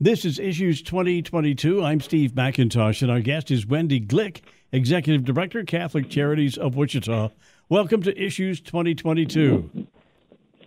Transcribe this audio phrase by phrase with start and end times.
[0.00, 1.82] This is Issues 2022.
[1.82, 7.30] I'm Steve McIntosh, and our guest is Wendy Glick, Executive Director, Catholic Charities of Wichita.
[7.68, 9.88] Welcome to Issues 2022.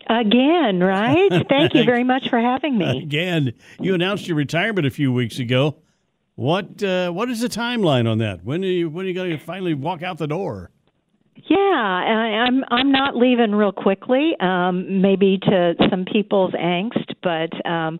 [0.10, 1.46] Again, right?
[1.50, 3.04] Thank you very much for having me.
[3.04, 5.78] Again, you announced your retirement a few weeks ago.
[6.36, 8.44] What uh, what is the timeline on that?
[8.44, 10.72] When are you when are you going to finally walk out the door?
[11.36, 14.34] Yeah, I, I'm I'm not leaving real quickly.
[14.42, 17.98] Um, maybe to some people's angst, but um,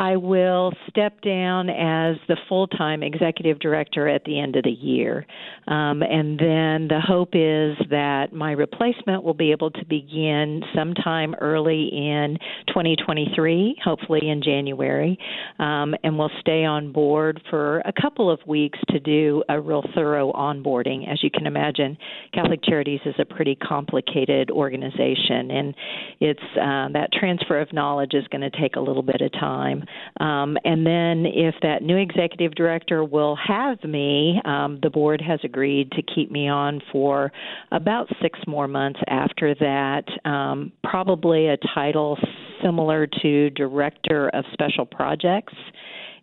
[0.00, 4.70] I will step down as the full time executive director at the end of the
[4.70, 5.26] year.
[5.68, 11.34] Um, and then the hope is that my replacement will be able to begin sometime
[11.34, 15.18] early in 2023, hopefully in January,
[15.58, 19.84] um, and will stay on board for a couple of weeks to do a real
[19.94, 21.12] thorough onboarding.
[21.12, 21.98] As you can imagine,
[22.32, 25.74] Catholic Charities is a pretty complicated organization, and
[26.20, 29.84] it's uh, that transfer of knowledge is going to take a little bit of time.
[30.20, 35.40] Um, and then, if that new executive director will have me, um, the board has
[35.44, 37.32] agreed to keep me on for
[37.72, 40.04] about six more months after that.
[40.24, 42.18] Um, probably a title
[42.62, 45.54] similar to Director of Special Projects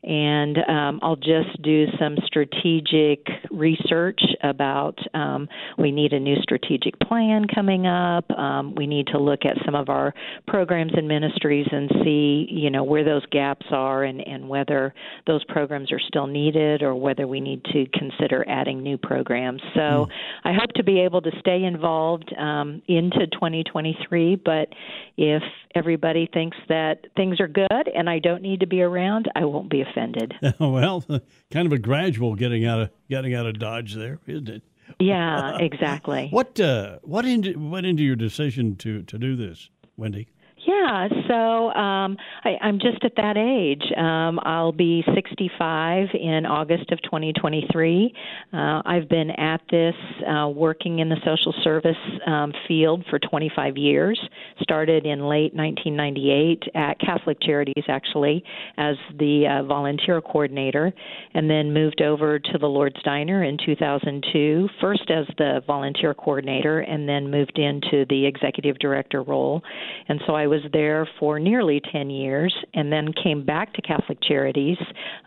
[0.03, 6.99] and um, I'll just do some strategic research about um, we need a new strategic
[6.99, 8.29] plan coming up.
[8.31, 10.13] Um, we need to look at some of our
[10.47, 14.93] programs and ministries and see, you know, where those gaps are and, and whether
[15.25, 19.61] those programs are still needed or whether we need to consider adding new programs.
[19.73, 20.07] So mm.
[20.43, 24.69] I hope to be able to stay involved um, into 2023, but
[25.17, 25.43] if
[25.75, 29.69] everybody thinks that things are good and I don't need to be around, I won't
[29.69, 30.33] be offended.
[30.59, 31.03] well,
[31.51, 34.63] kind of a gradual getting out of getting out of Dodge there, isn't it?
[34.99, 36.29] Yeah, exactly.
[36.31, 40.27] what uh, what into, went into your decision to to do this, Wendy?
[40.67, 43.83] Yeah, so um, I, I'm just at that age.
[43.97, 48.13] Um, I'll be 65 in August of 2023.
[48.51, 49.95] Uh, I've been at this
[50.29, 51.95] uh, working in the social service
[52.25, 54.19] um, field for 25 years.
[54.61, 58.43] Started in late 1998 at Catholic Charities, actually,
[58.77, 60.91] as the uh, volunteer coordinator,
[61.33, 66.79] and then moved over to the Lord's Diner in 2002, first as the volunteer coordinator,
[66.81, 69.61] and then moved into the executive director role.
[70.09, 73.81] And so I was was there for nearly 10 years and then came back to
[73.81, 74.77] Catholic Charities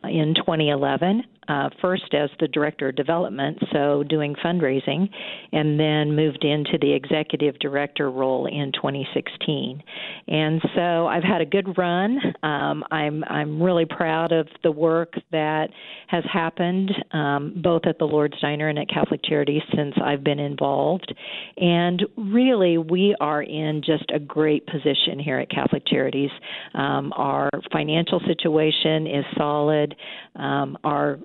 [0.05, 5.09] in 2011 uh, first as the director of development, so doing fundraising,
[5.53, 9.83] and then moved into the executive director role in 2016.
[10.29, 12.19] And so I've had a good run.
[12.45, 15.71] Um, I'm I'm really proud of the work that
[16.07, 20.39] has happened um, both at the Lord's Diner and at Catholic Charities since I've been
[20.39, 21.13] involved.
[21.57, 26.31] And really, we are in just a great position here at Catholic Charities.
[26.75, 29.95] Um, our financial situation is solid.
[30.37, 31.19] Um, our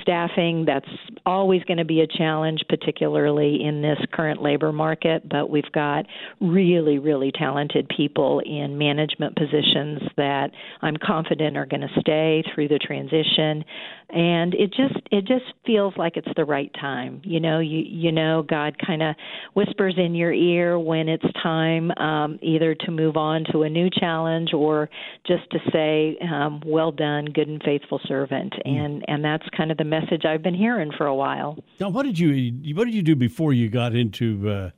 [0.00, 0.88] staffing, that's
[1.26, 6.06] always going to be a challenge, particularly in this current labor market, but we've got
[6.40, 12.68] really, really talented people in management positions that I'm confident are going to stay through
[12.68, 13.64] the transition
[14.12, 18.12] and it just it just feels like it's the right time you know you you
[18.12, 19.14] know god kind of
[19.54, 23.88] whispers in your ear when it's time um either to move on to a new
[23.90, 24.88] challenge or
[25.26, 28.70] just to say um well done good and faithful servant mm.
[28.70, 32.04] and and that's kind of the message i've been hearing for a while now what
[32.04, 34.70] did you what did you do before you got into uh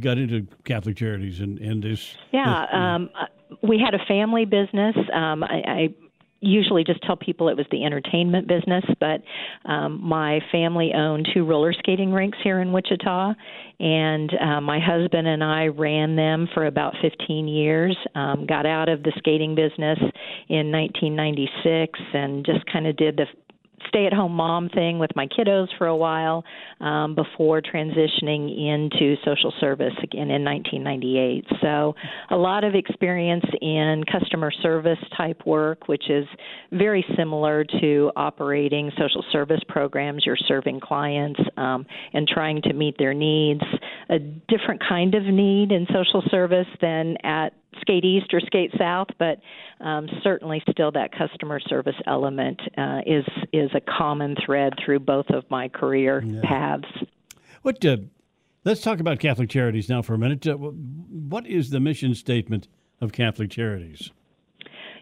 [0.00, 3.10] got into catholic charities and and this yeah this, um
[3.62, 4.96] we had a family business.
[5.12, 5.94] Um, I, I
[6.46, 9.22] usually just tell people it was the entertainment business, but
[9.68, 13.34] um, my family owned two roller skating rinks here in Wichita,
[13.80, 17.96] and uh, my husband and I ran them for about 15 years.
[18.14, 19.98] Um, got out of the skating business
[20.48, 23.26] in 1996 and just kind of did the
[23.94, 26.44] stay at home mom thing with my kiddos for a while
[26.80, 31.46] um, before transitioning into social service again in 1998.
[31.62, 31.94] So,
[32.30, 36.26] a lot of experience in customer service type work, which is
[36.72, 40.24] very similar to operating social service programs.
[40.26, 43.62] You're serving clients um, and trying to meet their needs.
[44.10, 49.08] A different kind of need in social service than at skate east or skate south,
[49.18, 49.38] but
[49.80, 55.26] um, certainly still that customer service element uh, is is a common thread through both
[55.30, 56.40] of my career yeah.
[56.42, 57.06] paths.
[57.62, 57.84] What?
[57.84, 57.98] Uh,
[58.64, 60.46] let's talk about Catholic Charities now for a minute.
[60.46, 62.68] Uh, what is the mission statement
[63.00, 64.10] of Catholic Charities?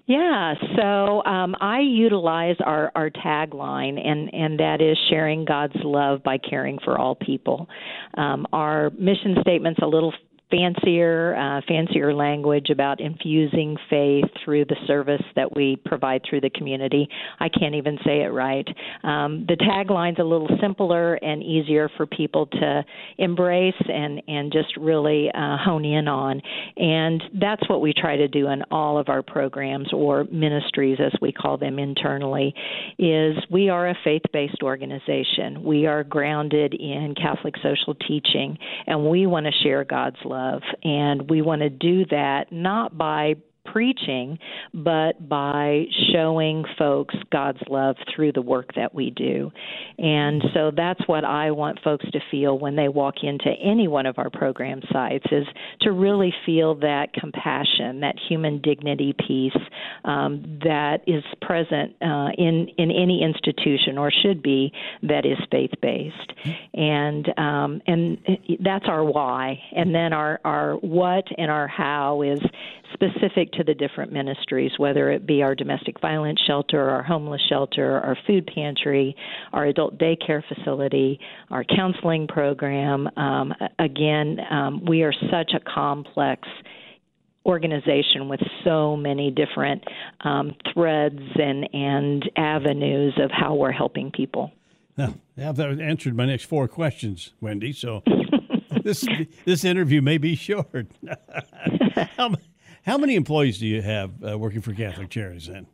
[0.07, 6.25] Yeah, so um, I utilize our, our tagline, and, and that is sharing God's love
[6.25, 7.69] by caring for all people.
[8.15, 10.13] Um, our mission statement's a little
[10.53, 16.51] fancier, uh, fancier language about infusing faith through the service that we provide through the
[16.51, 17.09] community.
[17.41, 18.69] I can't even say it right.
[19.03, 22.85] Um, the tagline's a little simpler and easier for people to
[23.19, 26.43] embrace and and just really uh, hone in on,
[26.77, 31.13] and that's what we try to do in all of our programs or ministries, as
[31.23, 32.55] we call them internally.
[32.99, 35.65] Is we are a faith-based organization.
[35.65, 40.42] We are grounded in Catholic social teaching, and we want to share God's love.
[40.83, 44.39] And we want to do that not by preaching,
[44.75, 49.51] but by showing folks God's love through the work that we do.
[49.99, 54.07] And so that's what I want folks to feel when they walk into any one
[54.07, 55.47] of our program sites is
[55.83, 59.57] to really feel that compassion, that human dignity piece
[60.05, 64.73] um, that is present uh, in in any institution or should be
[65.03, 66.33] that is faith based.
[66.75, 68.19] And um, and
[68.61, 69.59] that's our why.
[69.75, 72.41] And then our our what and our how is
[72.93, 77.99] specific to the different ministries, whether it be our domestic violence shelter, our homeless shelter,
[78.01, 79.17] our food pantry,
[79.53, 81.19] our adult daycare facility,
[81.51, 83.09] our counseling program.
[83.17, 86.49] Um, again, um, we are such a complex
[87.45, 89.83] organization with so many different
[90.21, 94.53] um, threads and, and avenues of how we're helping people.
[94.97, 97.73] Now, that answered my next four questions, Wendy.
[97.73, 98.03] So
[98.83, 99.07] this
[99.45, 100.87] this interview may be short.
[102.17, 102.35] how,
[102.83, 105.67] how many employees do you have uh, working for Catholic Charities then?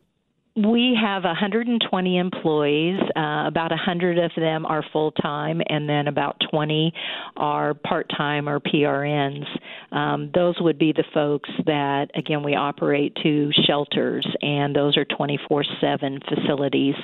[0.55, 2.99] We have 120 employees.
[3.15, 6.91] Uh, about 100 of them are full time, and then about 20
[7.37, 9.45] are part time or PRNs.
[9.91, 15.05] Um, those would be the folks that, again, we operate two shelters, and those are
[15.05, 16.95] 24 7 facilities.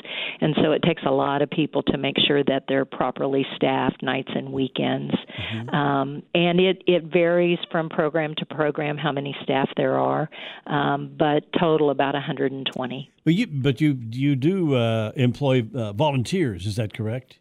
[0.41, 4.01] And so it takes a lot of people to make sure that they're properly staffed
[4.01, 5.13] nights and weekends.
[5.13, 5.69] Mm-hmm.
[5.69, 10.29] Um, and it, it varies from program to program how many staff there are,
[10.65, 13.11] um, but total about 120.
[13.25, 17.39] But you, but you, you do uh, employ uh, volunteers, is that correct?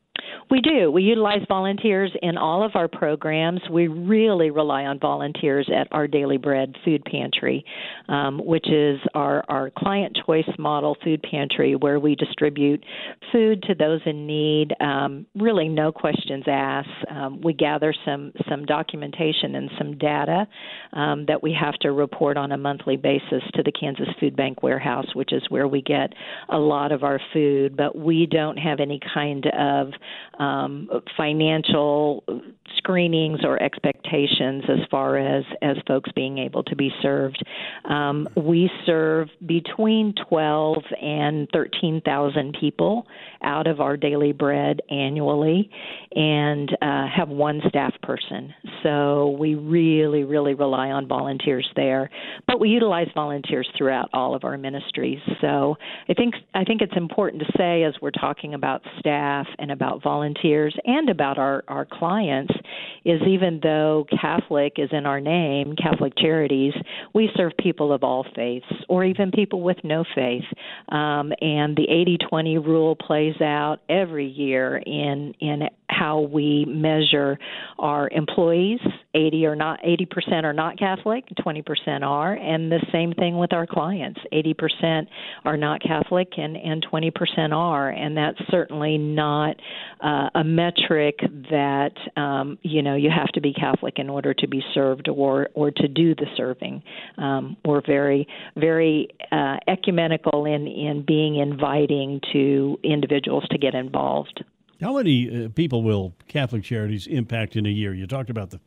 [0.51, 0.91] We do.
[0.91, 3.61] We utilize volunteers in all of our programs.
[3.71, 7.65] We really rely on volunteers at our Daily Bread Food Pantry,
[8.09, 12.85] um, which is our, our client choice model food pantry where we distribute
[13.33, 14.73] food to those in need.
[14.81, 16.89] Um, really, no questions asked.
[17.11, 20.47] Um, we gather some, some documentation and some data
[20.93, 24.63] um, that we have to report on a monthly basis to the Kansas Food Bank
[24.63, 26.13] warehouse, which is where we get
[26.51, 27.77] a lot of our food.
[27.77, 29.89] But we don't have any kind of
[30.39, 32.25] um, financial
[32.79, 37.43] screenings or expectations as far as as folks being able to be served.
[37.85, 43.07] Um, we serve between 12 and 13,000 people
[43.43, 45.71] out of our daily bread annually,
[46.15, 48.53] and uh, have one staff person.
[48.83, 52.11] So we really, really rely on volunteers there,
[52.47, 55.21] but we utilize volunteers throughout all of our ministries.
[55.41, 55.77] So
[56.09, 60.03] I think I think it's important to say as we're talking about staff and about
[60.03, 62.54] volunteers and about our our clients
[63.05, 66.75] is even though Catholic is in our name, Catholic Charities,
[67.15, 70.45] we serve people of all faiths or even people with no faith.
[70.89, 77.39] Um, and the 80 20 rule plays out every year in, in how we measure
[77.79, 78.81] our employees.
[79.15, 83.67] 80 or not 80% are not Catholic, 20% are, and the same thing with our
[83.67, 84.21] clients.
[84.33, 85.07] 80%
[85.45, 89.57] are not Catholic and and 20% are, and that's certainly not
[90.01, 91.19] uh, a metric
[91.51, 95.49] that um, you know you have to be Catholic in order to be served or
[95.55, 96.83] or to do the serving.
[97.19, 104.45] Um, we're very very uh, ecumenical in in being inviting to individuals to get involved.
[104.81, 107.95] How many uh, people will Catholic Charities impact in a year?
[107.95, 108.61] You talked about the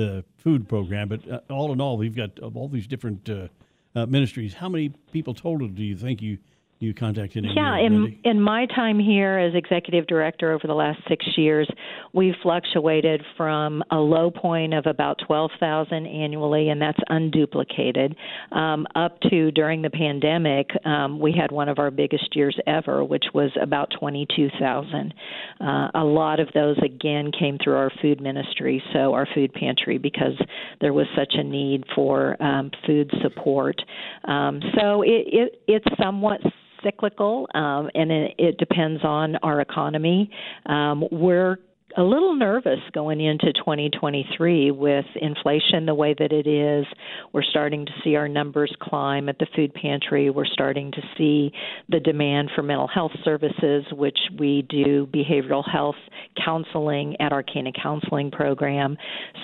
[0.00, 3.48] the food program, but uh, all in all, we've got all these different uh,
[3.94, 4.54] uh, ministries.
[4.54, 6.38] How many people total do you think you
[6.80, 10.98] you contacted in yeah in in my time here as executive director over the last
[11.08, 11.70] six years
[12.14, 18.16] we've fluctuated from a low point of about 12,000 annually and that's unduplicated.
[18.52, 23.04] Um, up to during the pandemic um, we had one of our biggest years ever
[23.04, 25.14] which was about 22,000
[25.60, 29.98] uh, a lot of those again came through our food ministry so our food pantry
[29.98, 30.40] because
[30.80, 33.80] there was such a need for um, food support.
[34.24, 36.40] Um, so it, it it's somewhat
[36.82, 40.30] cyclical, um, and it, it, depends on our economy.
[40.66, 41.58] Um, we're
[41.96, 46.86] a little nervous going into 2023 with inflation the way that it is.
[47.32, 50.30] We're starting to see our numbers climb at the food pantry.
[50.30, 51.52] We're starting to see
[51.88, 55.96] the demand for mental health services, which we do behavioral health
[56.44, 58.96] counseling at our Cana Counseling program.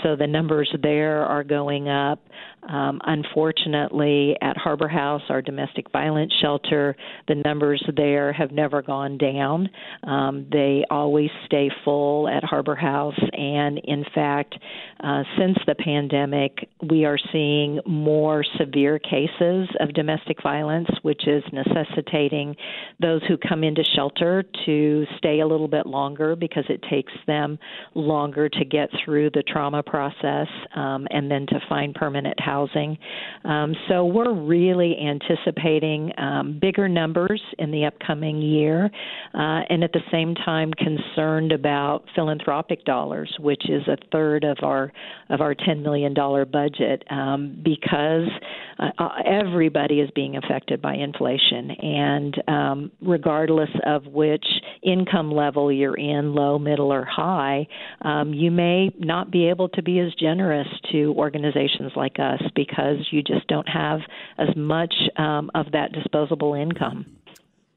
[0.03, 2.21] So the numbers there are going up.
[2.69, 6.97] Um, unfortunately, at Harbor House, our domestic violence shelter,
[7.29, 9.69] the numbers there have never gone down.
[10.03, 14.55] Um, they always stay full at Harbor House, and in fact,
[15.03, 21.43] uh, since the pandemic, we are seeing more severe cases of domestic violence, which is
[21.53, 22.55] necessitating
[23.01, 27.59] those who come into shelter to stay a little bit longer because it takes them
[27.95, 32.99] longer to get through the trauma process um, and then to find permanent housing.
[33.45, 38.91] Um, so we're really anticipating um, bigger numbers in the upcoming year,
[39.35, 44.59] uh, and at the same time concerned about philanthropic dollars, which is a third of
[44.63, 44.93] our
[45.31, 46.13] of our $10 million
[46.51, 48.29] budget, um, because
[48.79, 54.45] uh, uh, everybody is being affected by inflation, and um, regardless of which
[54.83, 57.67] income level you're in, low, middle, or high,
[58.03, 62.97] um, you may not be able to be as generous to organizations like us because
[63.11, 64.01] you just don't have
[64.39, 67.07] as much um, of that disposable income.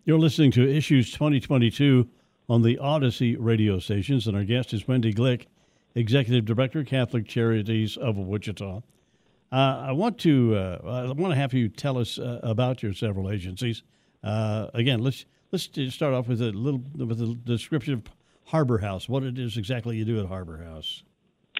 [0.06, 2.08] You're listening to Issues 2022
[2.50, 5.46] on the Audacy radio stations, and our guest is Wendy Glick,
[5.94, 8.82] Executive Director, Catholic Charities of Wichita.
[9.52, 12.94] Uh, I want to uh, I want to have you tell us uh, about your
[12.94, 13.84] several agencies.
[14.24, 18.04] Uh, again, let's let's start off with a little with a description of
[18.46, 19.08] Harbor House.
[19.08, 21.04] What it is exactly you do at Harbor House.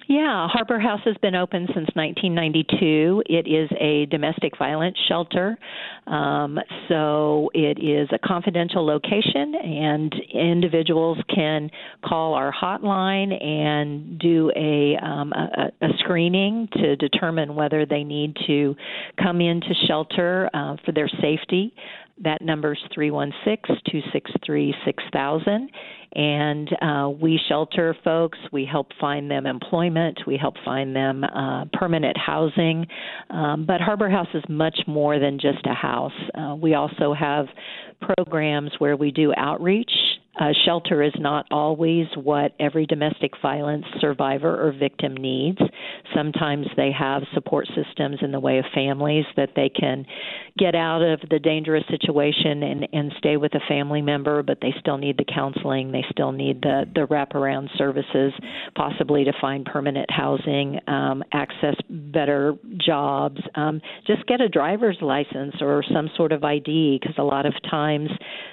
[0.08, 3.22] Yeah, Harbor House has been open since 1992.
[3.26, 5.56] It is a domestic violence shelter.
[6.06, 11.70] Um, so it is a confidential location, and individuals can
[12.04, 18.36] call our hotline and do a, um, a, a screening to determine whether they need
[18.46, 18.74] to
[19.22, 21.72] come into shelter uh, for their safety.
[22.22, 25.70] That number is 316 263 6000.
[26.12, 28.38] And uh, we shelter folks.
[28.52, 30.20] We help find them employment.
[30.26, 32.86] We help find them uh, permanent housing.
[33.30, 36.12] Um, but Harbor House is much more than just a house.
[36.34, 37.46] Uh, we also have
[38.00, 39.92] programs where we do outreach
[40.40, 45.58] uh, shelter is not always what every domestic violence survivor or victim needs.
[46.14, 50.06] Sometimes they have support systems in the way of families that they can
[50.58, 54.74] get out of the dangerous situation and, and stay with a family member, but they
[54.80, 58.32] still need the counseling, they still need the, the wraparound services,
[58.74, 65.54] possibly to find permanent housing, um, access better jobs, um, just get a driver's license
[65.60, 68.08] or some sort of ID, because a lot of times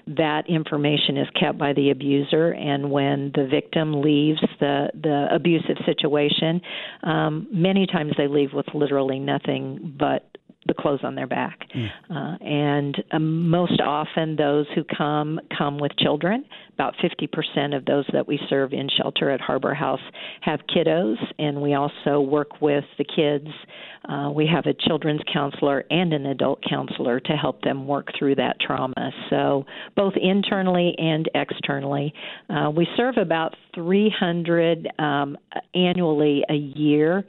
[0.06, 5.77] that information is kept by the abuser, and when the victim leaves the the abusive
[5.86, 6.60] situation,
[7.03, 11.59] um, many times they leave with literally nothing but the clothes on their back.
[11.75, 11.89] Mm.
[12.09, 16.45] Uh, and um, most often, those who come come with children.
[16.74, 20.01] About 50% of those that we serve in shelter at Harbor House
[20.41, 23.47] have kiddos, and we also work with the kids.
[24.07, 28.36] Uh, we have a children's counselor and an adult counselor to help them work through
[28.36, 29.12] that trauma.
[29.29, 32.13] So, both internally and externally,
[32.50, 35.38] uh, we serve about 300 um,
[35.74, 37.25] annually a year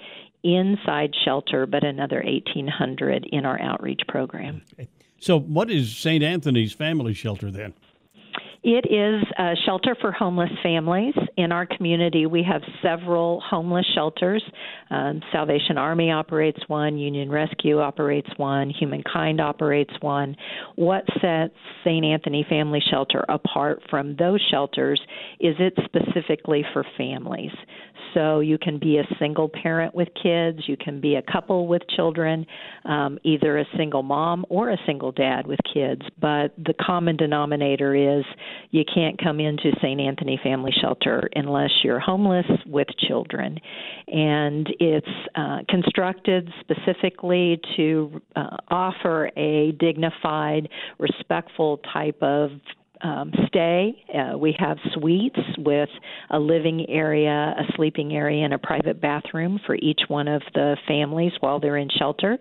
[0.55, 4.63] inside shelter, but another 1,800 in our outreach program.
[4.75, 4.89] Okay.
[5.21, 6.23] So, what is St.
[6.23, 7.75] Anthony's Family Shelter then?
[8.63, 11.15] It is a shelter for homeless families.
[11.37, 14.43] In our community, we have several homeless shelters.
[14.91, 20.37] Um, Salvation Army operates one, Union Rescue operates one, Humankind operates one.
[20.75, 21.55] What sets
[21.85, 22.05] St.
[22.05, 25.01] Anthony Family Shelter apart from those shelters
[25.41, 27.53] is it's specifically for families.
[28.15, 31.83] So you can be a single parent with kids, you can be a couple with
[31.95, 32.47] children,
[32.85, 36.03] um, either a single mom or a single dad with kids.
[36.21, 38.25] But the common denominator is
[38.71, 40.01] you can't come into St.
[40.01, 43.59] Anthony Family Shelter unless you're homeless with children.
[44.09, 50.69] And it's uh, constructed specifically to uh, offer a dignified,
[50.99, 52.51] respectful type of
[53.03, 54.05] um, stay.
[54.15, 55.89] Uh, we have suites with
[56.31, 60.77] a living area, a sleeping area, and a private bathroom for each one of the
[60.87, 62.39] families while they're in shelter.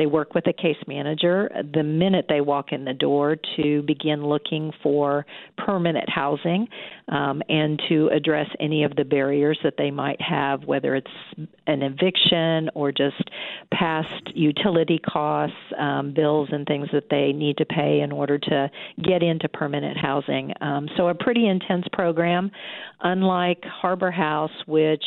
[0.00, 4.24] They work with a case manager the minute they walk in the door to begin
[4.24, 5.26] looking for
[5.58, 6.66] permanent housing
[7.08, 11.10] um, and to address any of the barriers that they might have, whether it's
[11.66, 13.30] an eviction or just
[13.74, 18.70] past utility costs, um, bills, and things that they need to pay in order to
[19.04, 20.50] get into permanent housing.
[20.62, 22.50] Um, so, a pretty intense program,
[23.02, 25.04] unlike Harbor House, which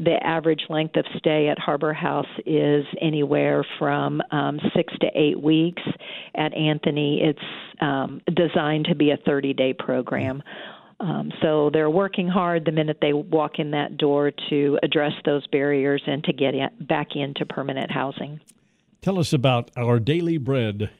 [0.00, 5.40] the average length of stay at Harbor House is anywhere from um, six to eight
[5.40, 5.82] weeks.
[6.34, 10.42] At Anthony, it's um, designed to be a 30 day program.
[11.00, 15.46] Um, so they're working hard the minute they walk in that door to address those
[15.48, 18.40] barriers and to get in, back into permanent housing.
[19.00, 20.90] Tell us about our daily bread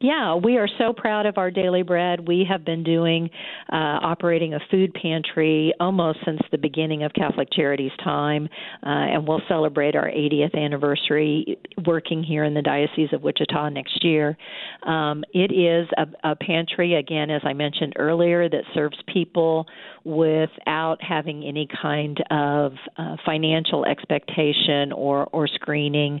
[0.00, 2.26] yeah, we are so proud of our daily bread.
[2.28, 3.30] We have been doing
[3.72, 8.48] uh, operating a food pantry almost since the beginning of Catholic Charities time,
[8.84, 14.04] uh, and we'll celebrate our 80th anniversary working here in the Diocese of Wichita next
[14.04, 14.36] year.
[14.84, 19.66] Um, it is a, a pantry, again, as I mentioned earlier, that serves people
[20.04, 26.20] without having any kind of uh, financial expectation or, or screening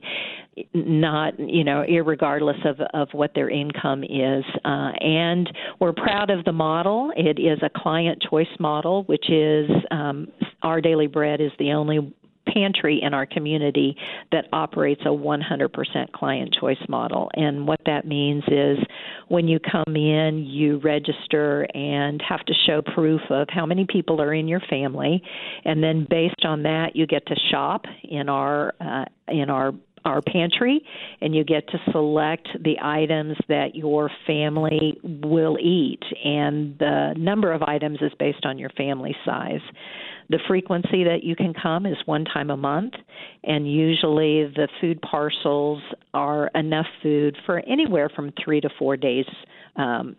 [0.74, 4.44] not you know regardless of of what their income is.
[4.64, 5.50] Uh, and
[5.80, 7.12] we're proud of the model.
[7.16, 10.28] It is a client choice model which is um,
[10.62, 12.12] our daily bread is the only
[12.52, 13.96] pantry in our community
[14.32, 17.30] that operates a 100% client choice model.
[17.34, 18.78] And what that means is
[19.28, 24.20] when you come in, you register and have to show proof of how many people
[24.20, 25.22] are in your family,
[25.64, 29.72] and then based on that, you get to shop in our uh, in our
[30.08, 30.80] our pantry
[31.20, 36.02] and you get to select the items that your family will eat.
[36.24, 39.60] And the number of items is based on your family size.
[40.30, 42.94] The frequency that you can come is one time a month
[43.44, 49.24] and usually the food parcels are enough food for anywhere from 3 to 4 days
[49.78, 50.16] um,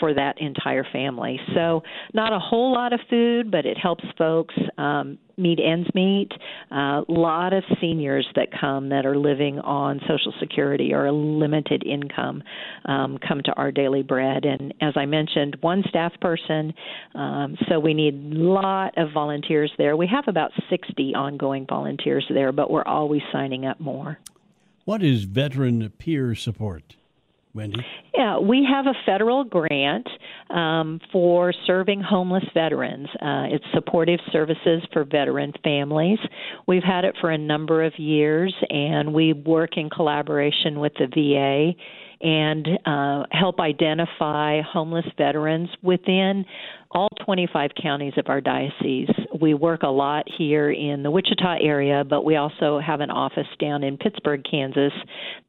[0.00, 1.38] for that entire family.
[1.54, 1.82] So,
[2.14, 6.30] not a whole lot of food, but it helps folks um, meet ends meet.
[6.70, 11.12] A uh, lot of seniors that come that are living on Social Security or a
[11.12, 12.42] limited income
[12.86, 14.44] um, come to our daily bread.
[14.44, 16.72] And as I mentioned, one staff person,
[17.14, 19.96] um, so we need a lot of volunteers there.
[19.96, 24.18] We have about 60 ongoing volunteers there, but we're always signing up more.
[24.84, 26.96] What is veteran peer support?
[27.54, 27.84] Wendy?
[28.14, 30.08] Yeah, we have a federal grant
[30.50, 33.08] um, for serving homeless veterans.
[33.14, 36.18] Uh, it's supportive services for veteran families.
[36.66, 41.06] We've had it for a number of years, and we work in collaboration with the
[41.06, 41.76] VA
[42.22, 46.44] and uh, help identify homeless veterans within
[46.92, 49.08] all 25 counties of our diocese.
[49.40, 53.46] We work a lot here in the Wichita area, but we also have an office
[53.58, 54.92] down in Pittsburg, Kansas,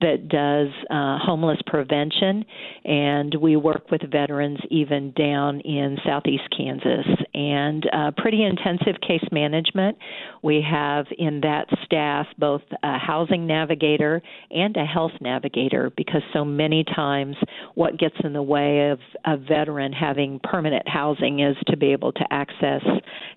[0.01, 2.45] that does uh, homeless prevention,
[2.85, 7.05] and we work with veterans even down in southeast Kansas.
[7.33, 9.97] And uh, pretty intensive case management.
[10.43, 16.45] We have in that staff both a housing navigator and a health navigator because so
[16.45, 17.35] many times
[17.75, 22.11] what gets in the way of a veteran having permanent housing is to be able
[22.11, 22.81] to access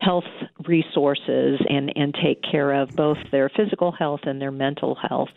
[0.00, 0.24] health
[0.66, 5.30] resources and, and take care of both their physical health and their mental health.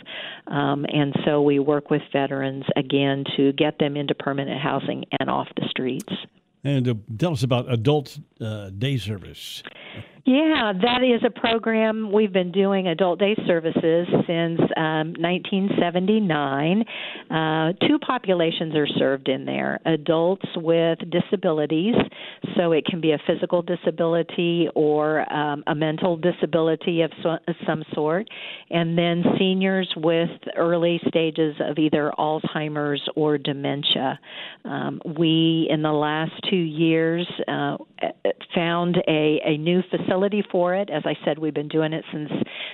[0.47, 5.29] Um, and so we work with veterans again to get them into permanent housing and
[5.29, 6.13] off the streets.
[6.63, 9.63] And uh, tell us about adult uh, day service.
[10.29, 16.85] Yeah, that is a program we've been doing adult day services since um, 1979.
[17.31, 21.95] Uh, two populations are served in there adults with disabilities,
[22.55, 27.83] so it can be a physical disability or um, a mental disability of so, some
[27.95, 28.27] sort,
[28.69, 34.19] and then seniors with early stages of either Alzheimer's or dementia.
[34.63, 37.77] Um, we, in the last two years, uh,
[38.53, 40.89] found a, a new facility facility for it.
[40.89, 42.29] As I said, we've been doing it since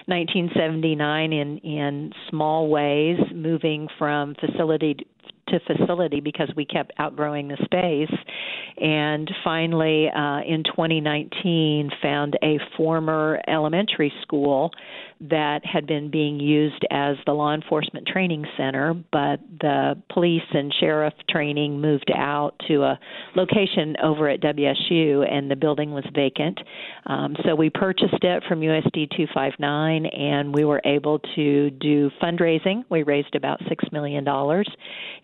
[0.07, 5.07] 1979 in in small ways, moving from facility
[5.49, 8.19] to facility because we kept outgrowing the space.
[8.77, 14.71] And finally, uh, in 2019, found a former elementary school
[15.21, 20.73] that had been being used as the law enforcement training center, but the police and
[20.79, 22.99] sheriff training moved out to a
[23.35, 26.59] location over at WSU, and the building was vacant.
[27.05, 32.83] Um, so we purchased it from USD 259, and we were able to do fundraising.
[32.89, 34.25] We raised about $6 million,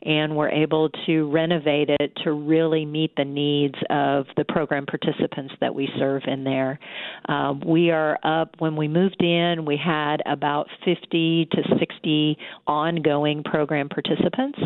[0.04, 5.54] and were able to renovate it to really meet the needs of the program participants
[5.62, 6.80] that we serve in there.
[7.28, 13.44] Uh, we are up, when we moved in, we had about 50 to 60 ongoing
[13.44, 14.60] program participants.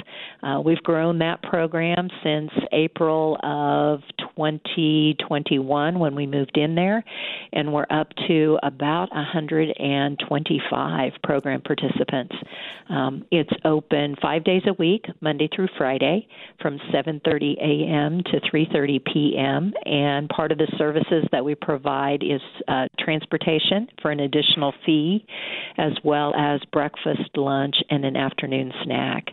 [0.44, 4.02] Uh, we've grown that program since April of
[4.36, 7.04] 2021 when we moved in there,
[7.54, 12.36] and we're up to about 125 program participants.
[12.90, 16.28] Um, it's open five days a week, Monday through Friday,
[16.62, 18.22] from 7:30 a.m.
[18.26, 19.74] to 3:30 p.m.
[19.86, 25.26] And part of the services that we provide is uh, transportation for an additional fee,
[25.78, 29.26] as well as breakfast, lunch, and an afternoon snack.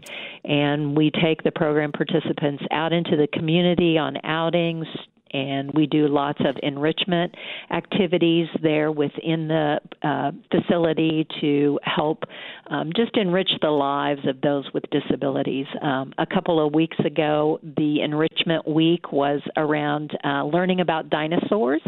[0.45, 4.87] And we take the program participants out into the community on outings,
[5.33, 7.35] and we do lots of enrichment
[7.71, 12.25] activities there within the uh, facility to help
[12.69, 15.67] um, just enrich the lives of those with disabilities.
[15.81, 21.83] Um, a couple of weeks ago, the enrichment week was around uh, learning about dinosaurs.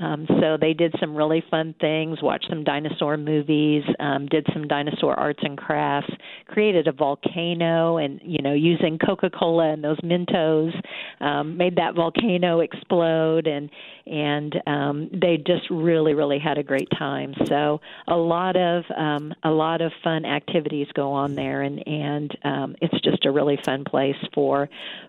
[0.00, 4.66] Um, so they did some really fun things, watched some dinosaur movies, um, did some
[4.66, 6.12] dinosaur arts and crafts,
[6.46, 10.72] created a volcano, and you know using Coca-Cola and those Mentos,
[11.20, 13.70] um, made that volcano explode, and
[14.06, 17.34] and um, they just really really had a great time.
[17.46, 22.36] So a lot of um, a lot of fun activities go on there, and and
[22.42, 24.68] um, it's just a really fun place for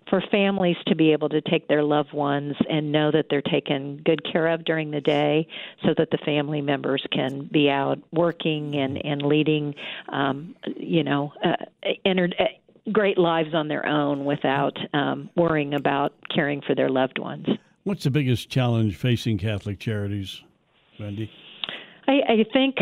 [0.09, 3.97] for families to be able to take their loved ones and know that they're taken
[4.05, 5.47] good care of during the day
[5.83, 9.73] so that the family members can be out working and, and leading,
[10.11, 11.55] um, you know, uh,
[12.03, 12.43] entered, uh,
[12.91, 17.45] great lives on their own without um, worrying about caring for their loved ones.
[17.83, 20.41] What's the biggest challenge facing Catholic Charities,
[20.99, 21.31] Wendy?
[22.07, 22.75] I, I think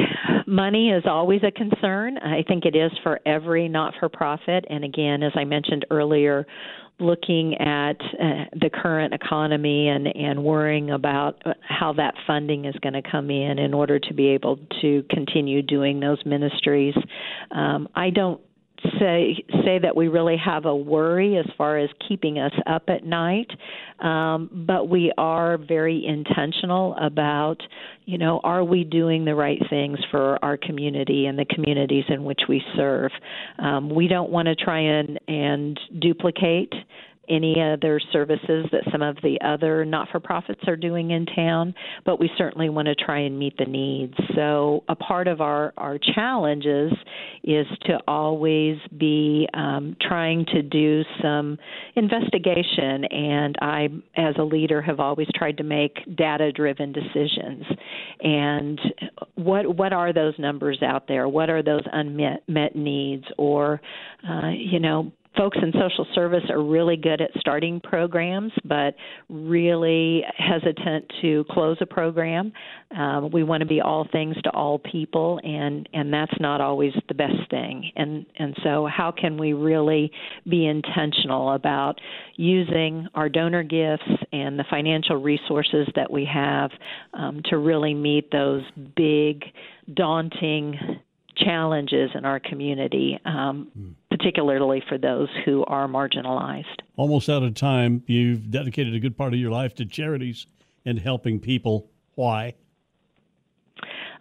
[0.47, 2.17] money is always a concern.
[2.17, 4.65] I think it is for every not for profit.
[4.69, 6.45] And again, as I mentioned earlier,
[6.99, 12.93] looking at uh, the current economy and, and worrying about how that funding is going
[12.93, 16.95] to come in in order to be able to continue doing those ministries.
[17.51, 18.39] Um, I don't
[18.99, 23.03] say say that we really have a worry as far as keeping us up at
[23.03, 23.49] night,
[23.99, 27.57] um, but we are very intentional about,
[28.05, 32.23] you know, are we doing the right things for our community and the communities in
[32.23, 33.11] which we serve?
[33.59, 36.73] Um, we don't want to try and and duplicate
[37.33, 41.73] any other services that some of the other not for profits are doing in town,
[42.05, 44.13] but we certainly want to try and meet the needs.
[44.35, 46.93] So, a part of our, our challenges
[47.43, 51.57] is to always be um, trying to do some
[51.95, 57.65] investigation, and I, as a leader, have always tried to make data driven decisions.
[58.21, 58.79] And
[59.35, 61.27] what, what are those numbers out there?
[61.27, 63.25] What are those unmet met needs?
[63.37, 63.81] Or,
[64.27, 68.95] uh, you know, folks in social service are really good at starting programs, but
[69.29, 72.51] really hesitant to close a program.
[72.95, 76.93] Um, we want to be all things to all people, and and that's not always
[77.07, 77.91] the best thing.
[77.95, 80.11] And and so, how can we really
[80.47, 81.99] be intentional about
[82.35, 86.71] using our donor gifts and the financial resources that we have
[87.13, 88.63] um, to really meet those
[88.95, 89.43] big,
[89.93, 90.99] daunting
[91.37, 93.93] challenges in our community, um, mm.
[94.23, 96.81] Particularly for those who are marginalized.
[96.95, 98.03] Almost out of time.
[98.07, 100.45] You've dedicated a good part of your life to charities
[100.85, 101.89] and helping people.
[102.15, 102.53] Why?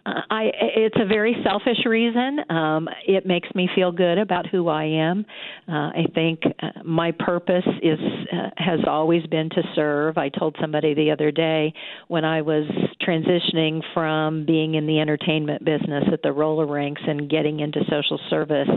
[0.05, 2.39] Uh, I it's a very selfish reason.
[2.49, 5.25] Um, it makes me feel good about who I am.
[5.67, 7.99] Uh, I think uh, my purpose is
[8.31, 10.17] uh, has always been to serve.
[10.17, 11.73] I told somebody the other day
[12.09, 12.65] when I was
[13.01, 18.19] transitioning from being in the entertainment business at the roller rinks and getting into social
[18.29, 18.69] service.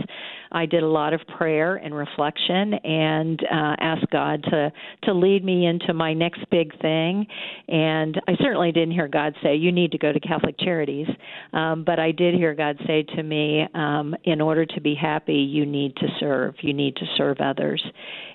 [0.51, 4.71] I did a lot of prayer and reflection and uh, asked God to
[5.03, 7.25] to lead me into my next big thing.
[7.67, 11.07] And I certainly didn't hear God say, "You need to go to Catholic Charities,"
[11.53, 15.35] um, but I did hear God say to me, um, "In order to be happy,
[15.35, 16.55] you need to serve.
[16.61, 17.83] You need to serve others."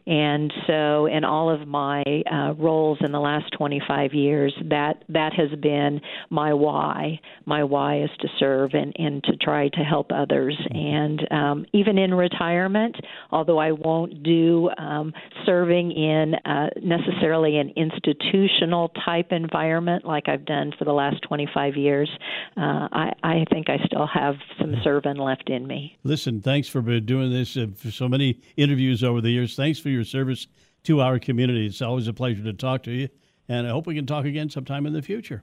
[0.07, 5.33] And so, in all of my uh, roles in the last 25 years, that that
[5.35, 7.21] has been my why.
[7.45, 10.57] My why is to serve and and to try to help others.
[10.71, 12.97] And um, even in retirement,
[13.31, 15.13] although I won't do um,
[15.47, 21.77] serving in uh, necessarily an institutional type environment like I've done for the last 25
[21.77, 22.11] years,
[22.57, 25.97] uh, I, I think I still have some serving left in me.
[26.05, 29.57] Listen, thanks for doing this uh, for so many interviews over the years.
[29.57, 30.47] Thanks for your service
[30.85, 31.67] to our community.
[31.67, 33.09] It's always a pleasure to talk to you,
[33.49, 35.43] and I hope we can talk again sometime in the future.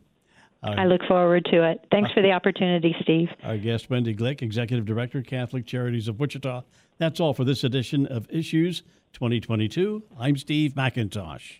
[0.61, 1.85] Uh, I look forward to it.
[1.91, 3.29] Thanks for the opportunity, Steve.
[3.43, 6.63] Our guest, Wendy Glick, Executive Director, Catholic Charities of Wichita.
[6.97, 8.81] That's all for this edition of Issues
[9.13, 10.03] 2022.
[10.19, 11.59] I'm Steve McIntosh.